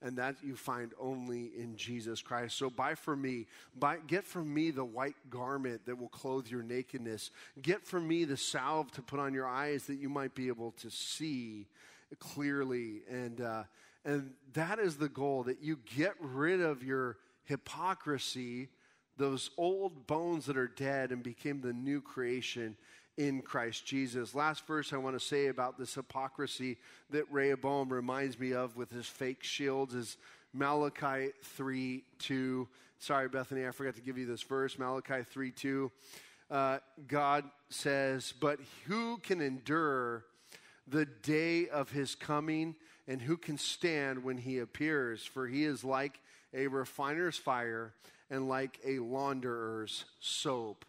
[0.01, 2.57] and that you find only in Jesus Christ.
[2.57, 3.45] So buy from me,
[3.77, 7.31] buy, get from me the white garment that will clothe your nakedness.
[7.61, 10.71] Get from me the salve to put on your eyes that you might be able
[10.81, 11.67] to see
[12.19, 13.01] clearly.
[13.09, 13.63] And, uh,
[14.03, 18.69] and that is the goal that you get rid of your hypocrisy,
[19.17, 22.75] those old bones that are dead, and became the new creation
[23.17, 24.33] in Christ Jesus.
[24.33, 26.77] Last verse I want to say about this hypocrisy
[27.09, 30.17] that Rehoboam reminds me of with his fake shields is
[30.53, 32.67] Malachi 3 2.
[32.99, 34.77] Sorry, Bethany, I forgot to give you this verse.
[34.77, 35.91] Malachi 3 2.
[36.49, 40.25] Uh, God says, But who can endure
[40.87, 42.75] the day of his coming,
[43.07, 45.23] and who can stand when he appears?
[45.23, 46.19] For he is like
[46.53, 47.93] a refiner's fire
[48.29, 50.85] and like a launderer's soap.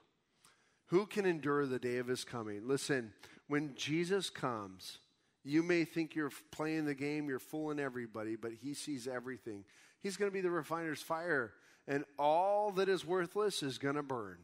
[0.93, 2.69] Who can endure the day of his coming?
[2.69, 3.15] Listen,
[3.49, 4.99] when Jesus comes,
[5.43, 9.65] you may think you're playing the game, you're fooling everybody, but he sees everything.
[10.03, 11.55] He's going to be the refiner's fire,
[11.89, 14.37] and all that is worthless is going to burn.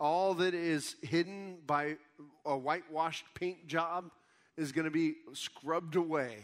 [0.00, 1.98] All that is hidden by
[2.46, 4.10] a whitewashed paint job
[4.56, 6.38] is going to be scrubbed away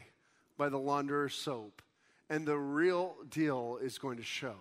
[0.58, 1.80] by the launderer's soap.
[2.28, 4.56] And the real deal is going to show.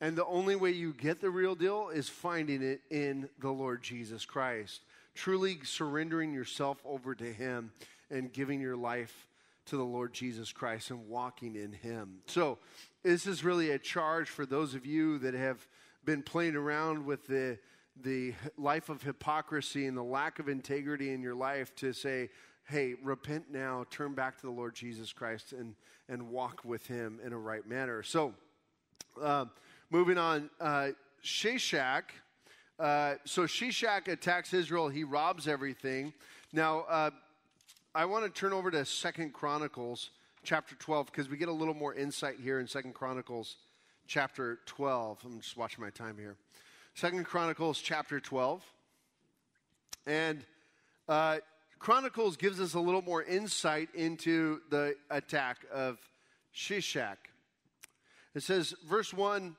[0.00, 3.82] And the only way you get the real deal is finding it in the Lord
[3.82, 4.82] Jesus Christ.
[5.14, 7.72] Truly surrendering yourself over to Him
[8.10, 9.26] and giving your life
[9.66, 12.18] to the Lord Jesus Christ and walking in Him.
[12.26, 12.58] So,
[13.02, 15.66] this is really a charge for those of you that have
[16.04, 17.58] been playing around with the,
[18.02, 22.30] the life of hypocrisy and the lack of integrity in your life to say,
[22.68, 25.74] hey, repent now, turn back to the Lord Jesus Christ, and,
[26.08, 28.02] and walk with Him in a right manner.
[28.02, 28.34] So,
[29.22, 29.46] uh,
[29.90, 30.88] Moving on, uh,
[31.22, 32.02] Shishak.
[32.76, 34.88] Uh, so Shishak attacks Israel.
[34.88, 36.12] He robs everything.
[36.52, 37.10] Now, uh,
[37.94, 40.10] I want to turn over to Second Chronicles
[40.42, 43.58] chapter 12 because we get a little more insight here in Second Chronicles
[44.08, 45.18] chapter 12.
[45.24, 46.34] I'm just watching my time here.
[46.94, 48.64] Second Chronicles chapter 12.
[50.04, 50.44] And
[51.08, 51.38] uh,
[51.78, 55.98] Chronicles gives us a little more insight into the attack of
[56.52, 57.18] Shishak.
[58.34, 59.54] It says, verse 1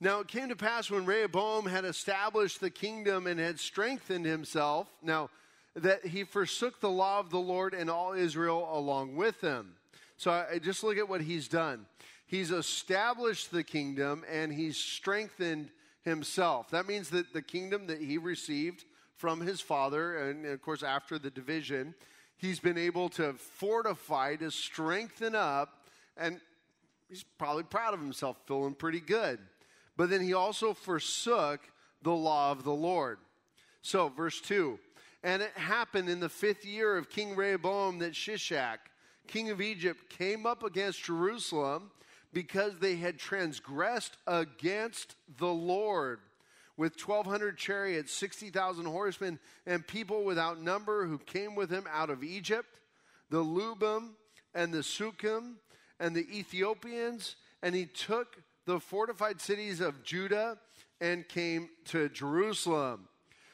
[0.00, 4.88] now it came to pass when Rehoboam had established the kingdom and had strengthened himself,
[5.02, 5.28] now
[5.76, 9.74] that he forsook the law of the Lord and all Israel along with him.
[10.16, 11.86] So I, just look at what he's done.
[12.26, 15.70] He's established the kingdom and he's strengthened
[16.02, 16.70] himself.
[16.70, 18.84] That means that the kingdom that he received
[19.16, 21.94] from his father, and of course after the division,
[22.36, 25.86] he's been able to fortify, to strengthen up,
[26.16, 26.40] and
[27.08, 29.38] he's probably proud of himself, feeling pretty good.
[30.00, 31.60] But then he also forsook
[32.00, 33.18] the law of the Lord.
[33.82, 34.78] So, verse 2
[35.22, 38.78] And it happened in the fifth year of King Rehoboam that Shishak,
[39.26, 41.90] king of Egypt, came up against Jerusalem
[42.32, 46.20] because they had transgressed against the Lord
[46.78, 52.24] with 1,200 chariots, 60,000 horsemen, and people without number who came with him out of
[52.24, 52.80] Egypt,
[53.28, 54.12] the Lubim
[54.54, 55.56] and the Sukkim
[55.98, 58.38] and the Ethiopians, and he took
[58.70, 60.56] the fortified cities of Judah
[61.00, 63.08] and came to Jerusalem.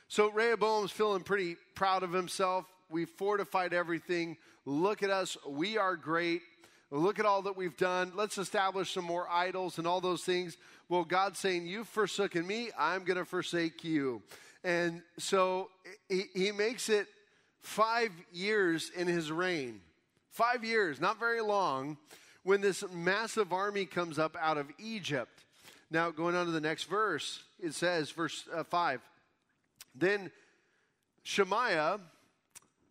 [0.08, 2.66] So Rehoboam's feeling pretty proud of himself.
[2.90, 4.36] We fortified everything.
[4.66, 5.38] Look at us.
[5.48, 6.42] We are great.
[6.90, 8.12] Look at all that we've done.
[8.14, 10.58] Let's establish some more idols and all those things.
[10.90, 12.68] Well, God's saying, You've forsaken me.
[12.78, 14.22] I'm going to forsake you.
[14.64, 15.70] And so
[16.10, 17.06] he, he makes it
[17.60, 19.80] five years in his reign.
[20.30, 21.96] Five years, not very long
[22.46, 25.44] when this massive army comes up out of Egypt.
[25.90, 29.00] Now, going on to the next verse, it says, verse uh, 5
[29.96, 30.30] Then
[31.24, 31.98] Shemaiah,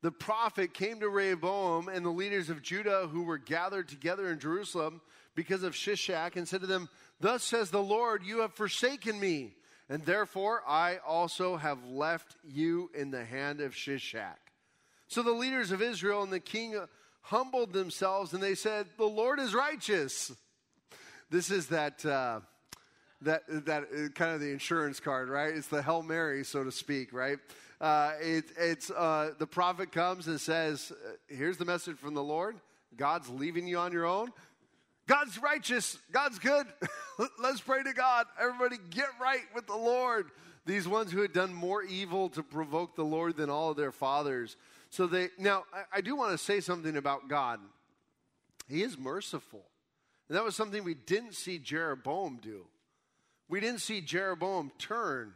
[0.02, 4.40] the prophet came to Rehoboam and the leaders of Judah who were gathered together in
[4.40, 5.00] Jerusalem
[5.36, 6.90] because of Shishak and said to them,
[7.22, 9.56] Thus says the Lord, you have forsaken me,
[9.88, 14.36] and therefore I also have left you in the hand of Shishak.
[15.08, 16.78] So the leaders of Israel and the king
[17.26, 20.32] humbled themselves and they said, The Lord is righteous.
[21.30, 22.06] This is that.
[22.06, 22.42] Uh,
[23.22, 25.54] that that uh, kind of the insurance card, right?
[25.56, 27.40] It's the Hail Mary, so to speak, right?
[27.80, 32.22] Uh, it, it's uh, the prophet comes and says, uh, "Here's the message from the
[32.22, 32.58] Lord.
[32.96, 34.32] God's leaving you on your own.
[35.08, 35.98] God's righteous.
[36.12, 36.66] God's good.
[37.42, 38.26] Let's pray to God.
[38.40, 40.30] Everybody get right with the Lord.
[40.66, 43.92] These ones who had done more evil to provoke the Lord than all of their
[43.92, 44.58] fathers.
[44.96, 47.60] So they now I, I do want to say something about God.
[48.70, 49.66] He is merciful.
[50.30, 52.66] And that was something we didn't see Jeroboam do.
[53.50, 55.34] We didn't see Jeroboam turn.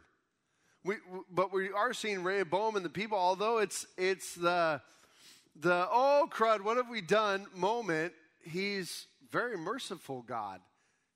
[0.82, 0.94] We,
[1.30, 4.80] but we are seeing Rehoboam and the people, although it's, it's the,
[5.54, 10.60] the, oh crud, what have we done moment, he's very merciful God.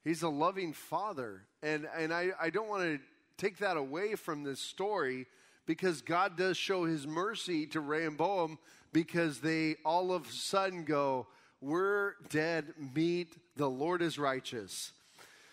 [0.05, 1.47] He's a loving father.
[1.63, 3.01] And, and I, I don't want to
[3.39, 5.27] take that away from this story
[5.67, 8.59] because God does show his mercy to Rehoboam
[8.93, 11.27] because they all of a sudden go,
[11.61, 13.37] We're dead meat.
[13.57, 14.93] The Lord is righteous.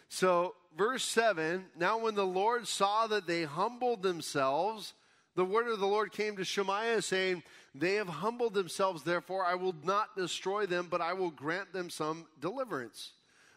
[0.09, 4.93] So, verse 7 Now, when the Lord saw that they humbled themselves,
[5.35, 7.43] the word of the Lord came to Shemaiah, saying,
[7.73, 11.89] They have humbled themselves, therefore I will not destroy them, but I will grant them
[11.89, 13.13] some deliverance.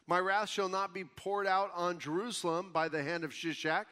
[0.07, 3.87] My wrath shall not be poured out on Jerusalem by the hand of Shishak.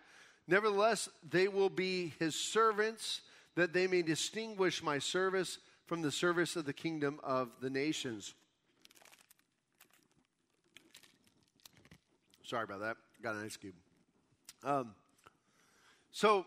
[0.52, 3.22] Nevertheless, they will be his servants,
[3.54, 8.34] that they may distinguish my service from the service of the kingdom of the nations.
[12.44, 12.98] Sorry about that.
[13.22, 13.72] Got an ice cube.
[14.62, 14.90] Um,
[16.10, 16.44] so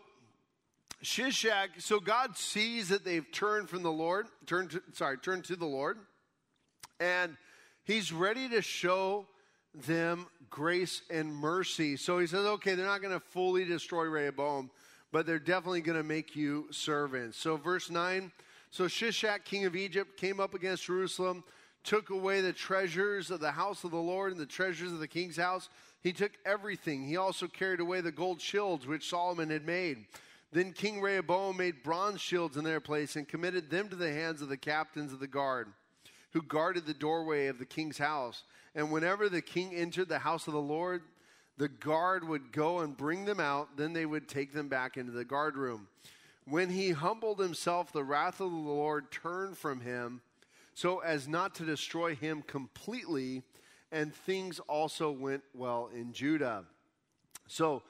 [1.02, 5.56] Shishak, so God sees that they've turned from the Lord, turned to, sorry, turned to
[5.56, 5.98] the Lord,
[7.00, 7.36] and
[7.82, 9.26] He's ready to show
[9.84, 11.96] them grace and mercy.
[11.96, 14.70] So He says, okay, they're not going to fully destroy Rehoboam,
[15.12, 17.38] but they're definitely going to make you servants.
[17.38, 18.32] So verse nine.
[18.70, 21.44] So Shishak, king of Egypt, came up against Jerusalem,
[21.84, 25.08] took away the treasures of the house of the Lord and the treasures of the
[25.08, 25.68] king's house
[26.06, 27.02] he took everything.
[27.02, 30.06] He also carried away the gold shields which Solomon had made.
[30.52, 34.40] Then King Rehoboam made bronze shields in their place and committed them to the hands
[34.40, 35.66] of the captains of the guard,
[36.30, 38.44] who guarded the doorway of the king's house.
[38.76, 41.02] And whenever the king entered the house of the Lord,
[41.56, 43.76] the guard would go and bring them out.
[43.76, 45.88] Then they would take them back into the guard room.
[46.44, 50.20] When he humbled himself, the wrath of the Lord turned from him
[50.74, 53.42] so as not to destroy him completely
[53.90, 56.64] and things also went well in Judah.
[57.46, 57.82] So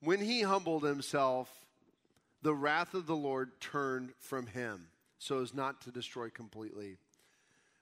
[0.00, 1.50] when he humbled himself,
[2.42, 6.98] the wrath of the Lord turned from him so as not to destroy completely.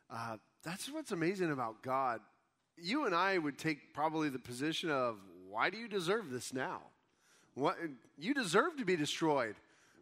[0.09, 2.21] Uh, that's what's amazing about God.
[2.77, 5.17] You and I would take probably the position of,
[5.51, 6.81] why do you deserve this now?
[7.55, 7.77] What,
[8.19, 9.55] you deserve to be destroyed.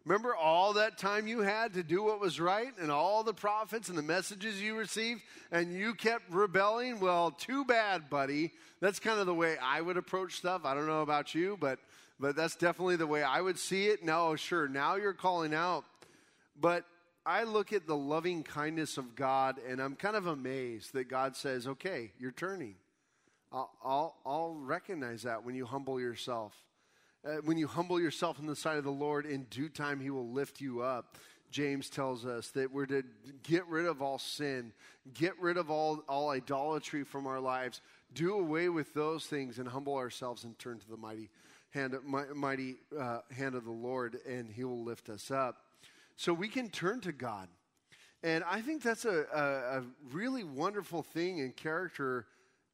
[0.05, 3.87] Remember all that time you had to do what was right and all the prophets
[3.87, 6.99] and the messages you received and you kept rebelling?
[6.99, 8.51] Well, too bad, buddy.
[8.81, 10.65] That's kind of the way I would approach stuff.
[10.65, 11.79] I don't know about you, but
[12.19, 14.03] but that's definitely the way I would see it.
[14.03, 15.83] No, sure, now you're calling out.
[16.59, 16.85] But
[17.25, 21.35] I look at the loving kindness of God and I'm kind of amazed that God
[21.35, 22.75] says, "Okay, you're turning."
[23.53, 26.53] I'll, I'll, I'll recognize that when you humble yourself.
[27.25, 30.09] Uh, when you humble yourself in the sight of the Lord, in due time he
[30.09, 31.17] will lift you up.
[31.51, 33.03] James tells us that we're to
[33.43, 34.73] get rid of all sin,
[35.13, 37.79] get rid of all, all idolatry from our lives,
[38.13, 41.29] do away with those things, and humble ourselves and turn to the mighty
[41.69, 41.95] hand,
[42.35, 45.62] mighty uh, hand of the Lord, and He will lift us up.
[46.15, 47.47] So we can turn to God.
[48.23, 52.25] And I think that's a, a, a really wonderful thing and character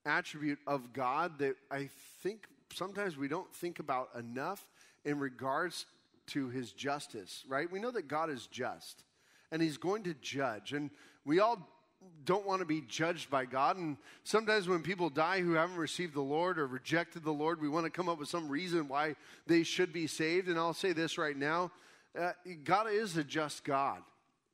[0.05, 1.89] attribute of God that I
[2.21, 4.65] think sometimes we don't think about enough
[5.05, 5.85] in regards
[6.27, 7.71] to his justice, right?
[7.71, 9.03] We know that God is just
[9.51, 10.73] and he's going to judge.
[10.73, 10.91] And
[11.25, 11.67] we all
[12.25, 13.77] don't want to be judged by God.
[13.77, 17.69] And sometimes when people die who haven't received the Lord or rejected the Lord, we
[17.69, 19.15] want to come up with some reason why
[19.47, 20.47] they should be saved.
[20.47, 21.71] And I'll say this right now
[22.17, 22.31] uh,
[22.63, 24.01] God is a just God.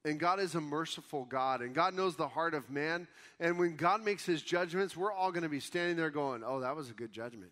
[0.03, 1.61] And God is a merciful God.
[1.61, 3.07] And God knows the heart of man.
[3.39, 6.59] And when God makes his judgments, we're all going to be standing there going, oh,
[6.59, 7.51] that was a good judgment.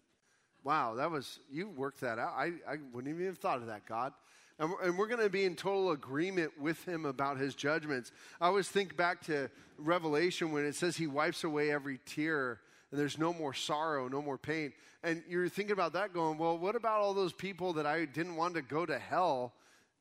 [0.63, 2.33] Wow, that was, you worked that out.
[2.37, 4.13] I, I wouldn't even have thought of that, God.
[4.59, 8.11] And we're, and we're going to be in total agreement with him about his judgments.
[8.39, 9.49] I always think back to
[9.79, 12.59] Revelation when it says he wipes away every tear
[12.91, 14.71] and there's no more sorrow, no more pain.
[15.03, 18.35] And you're thinking about that going, well, what about all those people that I didn't
[18.35, 19.53] want to go to hell?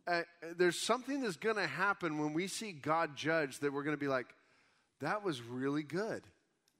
[0.06, 0.22] Uh,
[0.56, 4.00] there's something that's going to happen when we see God judge that we're going to
[4.00, 4.26] be like,
[5.00, 6.22] that was really good.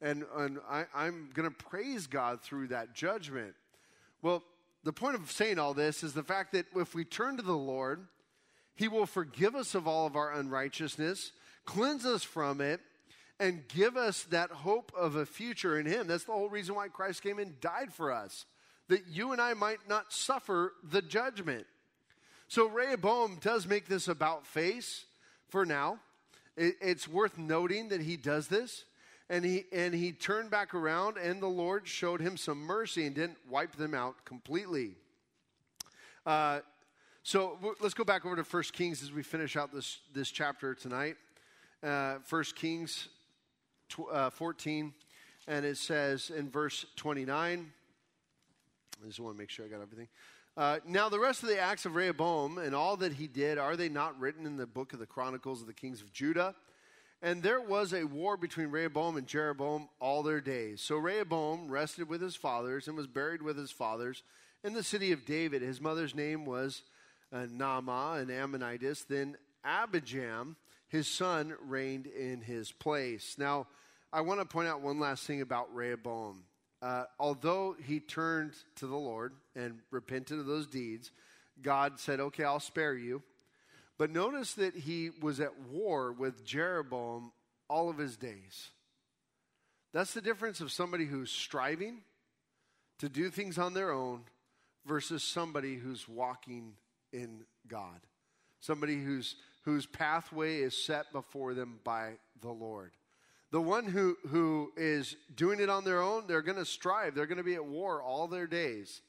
[0.01, 3.55] And, and I, I'm going to praise God through that judgment.
[4.20, 4.43] Well,
[4.85, 7.53] the point of saying all this is the fact that if we turn to the
[7.53, 8.07] Lord,
[8.75, 11.33] He will forgive us of all of our unrighteousness,
[11.64, 12.81] cleanse us from it,
[13.39, 16.09] and give us that hope of a future in Him.
[16.09, 18.47] That's the whole reason why Christ came and died for us,
[18.89, 21.66] that you and I might not suffer the judgment.
[22.53, 25.07] So Rehoboam does make this about face
[25.48, 26.00] for now.
[26.55, 28.84] It, it's worth noting that he does this.
[29.30, 33.14] And he, and he turned back around, and the Lord showed him some mercy and
[33.14, 34.96] didn't wipe them out completely.
[36.26, 36.61] Uh,
[37.22, 40.30] so w- let's go back over to 1 Kings as we finish out this, this
[40.30, 41.16] chapter tonight.
[41.82, 43.09] Uh, 1 Kings
[43.88, 44.92] tw- uh, 14,
[45.48, 47.72] and it says in verse 29,
[49.03, 50.09] I just want to make sure I got everything.
[50.55, 53.74] Uh, now, the rest of the acts of Rehoboam and all that he did, are
[53.74, 56.55] they not written in the book of the Chronicles of the kings of Judah?
[57.22, 60.82] And there was a war between Rehoboam and Jeroboam all their days.
[60.82, 64.22] So Rehoboam rested with his fathers and was buried with his fathers
[64.62, 65.62] in the city of David.
[65.62, 66.82] His mother's name was
[67.32, 69.05] uh, an Ammonitess.
[69.05, 70.57] Then Abijam,
[70.88, 73.36] his son, reigned in his place.
[73.38, 73.68] Now,
[74.12, 76.42] I want to point out one last thing about Rehoboam
[76.83, 81.12] uh, although he turned to the Lord and repented of those deeds,
[81.62, 83.22] God said, Okay, I'll spare you.
[83.99, 87.30] But notice that he was at war with Jeroboam
[87.68, 88.70] all of his days.
[89.93, 91.99] That's the difference of somebody who's striving
[92.99, 94.22] to do things on their own
[94.87, 96.72] versus somebody who's walking
[97.12, 98.01] in God.
[98.61, 102.93] Somebody whose, whose pathway is set before them by the Lord.
[103.53, 107.14] The one who, who is doing it on their own, they're going to strive.
[107.14, 109.03] They're going to be at war all their days.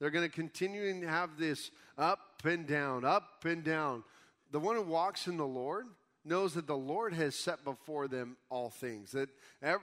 [0.00, 4.02] They're going to continue to have this up and down, up and down.
[4.50, 5.86] The one who walks in the Lord
[6.24, 9.12] knows that the Lord has set before them all things.
[9.12, 9.28] That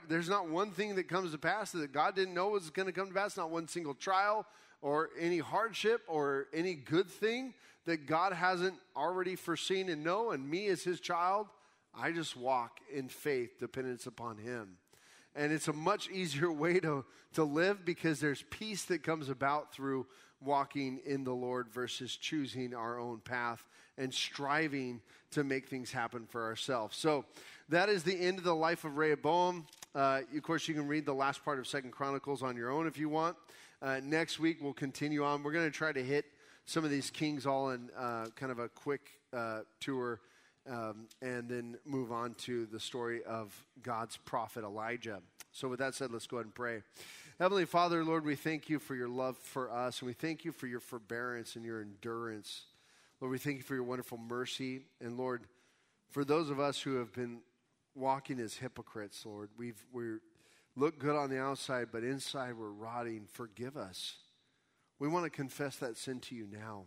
[0.08, 2.92] there's not one thing that comes to pass that God didn't know was going to
[2.92, 4.44] come to pass, not one single trial
[4.82, 7.54] or any hardship or any good thing
[7.86, 10.32] that God hasn't already foreseen and know.
[10.32, 11.46] And me as his child,
[11.94, 14.76] I just walk in faith, dependence upon Him.
[15.34, 19.72] And it's a much easier way to, to live because there's peace that comes about
[19.72, 20.06] through
[20.40, 23.64] walking in the Lord versus choosing our own path
[23.98, 26.96] and striving to make things happen for ourselves.
[26.96, 27.24] So
[27.68, 29.66] that is the end of the life of Rehoboam.
[29.94, 32.86] Uh, of course, you can read the last part of Second Chronicles on your own
[32.86, 33.36] if you want.
[33.80, 35.42] Uh, next week, we'll continue on.
[35.42, 36.24] We're going to try to hit
[36.64, 40.20] some of these kings all in uh, kind of a quick uh, tour
[40.70, 43.52] um, and then move on to the story of
[43.82, 45.20] God's prophet Elijah.
[45.52, 46.82] So, with that said, let's go ahead and pray.
[47.38, 50.52] Heavenly Father, Lord, we thank you for your love for us, and we thank you
[50.52, 52.62] for your forbearance and your endurance.
[53.20, 54.82] Lord, we thank you for your wonderful mercy.
[55.00, 55.42] And Lord,
[56.10, 57.40] for those of us who have been
[57.94, 60.16] walking as hypocrites, Lord, we've, we
[60.76, 63.26] look good on the outside, but inside we're rotting.
[63.32, 64.16] Forgive us.
[64.98, 66.84] We want to confess that sin to you now.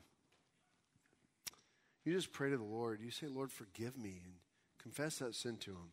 [2.05, 3.01] You just pray to the Lord.
[3.01, 4.33] You say, Lord, forgive me, and
[4.81, 5.91] confess that sin to Him.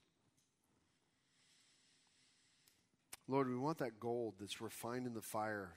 [3.27, 5.73] Lord, we want that gold that's refined in the fire.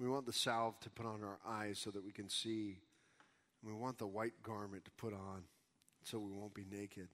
[0.00, 2.78] We want the salve to put on our eyes so that we can see.
[3.60, 5.42] And we want the white garment to put on
[6.02, 7.08] so we won't be naked.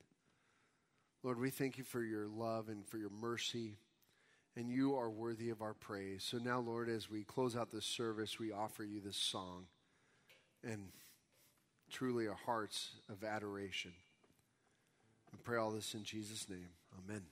[1.24, 3.78] Lord, we thank you for your love and for your mercy,
[4.54, 6.22] and you are worthy of our praise.
[6.22, 9.64] So now, Lord, as we close out this service, we offer you this song
[10.64, 10.88] and
[11.90, 13.92] truly our hearts of adoration.
[15.32, 16.68] I pray all this in Jesus' name.
[16.98, 17.22] Amen.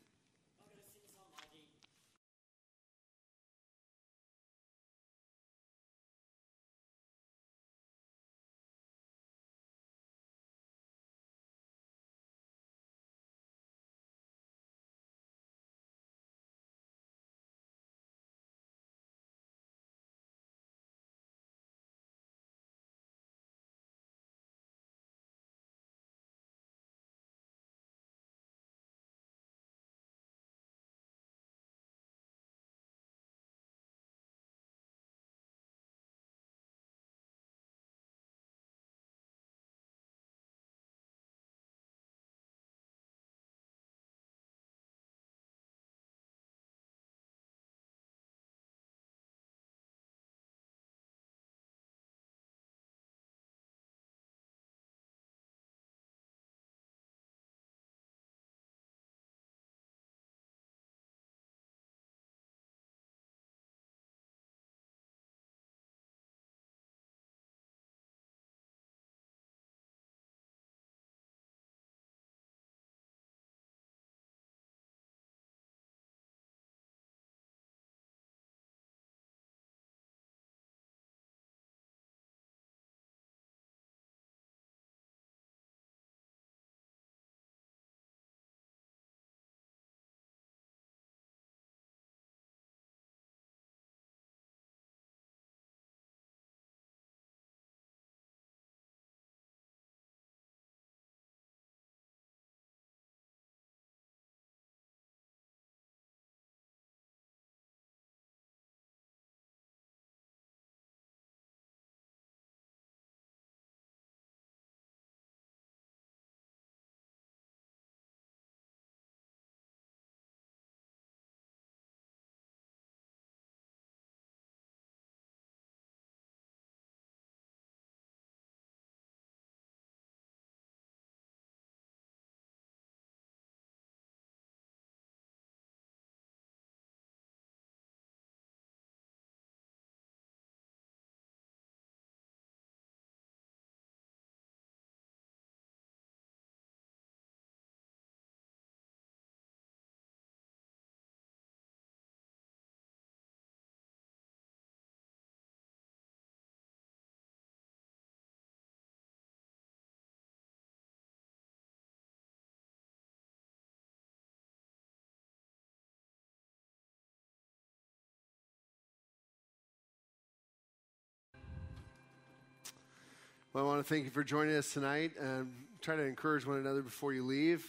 [173.55, 176.57] Well, I want to thank you for joining us tonight and try to encourage one
[176.57, 177.63] another before you leave.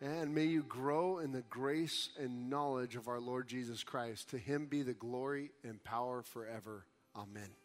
[0.00, 4.30] And may you grow in the grace and knowledge of our Lord Jesus Christ.
[4.30, 6.86] To him be the glory and power forever.
[7.14, 7.63] Amen.